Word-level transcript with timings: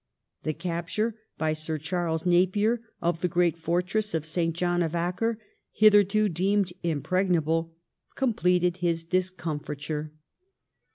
The 0.41 0.53
capture 0.55 1.15
by 1.37 1.53
Sir 1.53 1.77
Charles 1.77 2.25
Napier 2.25 2.81
of 3.03 3.21
the 3.21 3.27
great 3.27 3.55
for 3.55 3.83
tress 3.83 4.15
of 4.15 4.25
St. 4.25 4.55
John 4.55 4.81
of 4.81 4.95
Acre, 4.95 5.37
hithei 5.79 6.09
to 6.09 6.27
deemed 6.27 6.73
impregnable, 6.81 7.75
completed 8.15 8.77
his 8.77 9.03
discomfiture. 9.03 10.11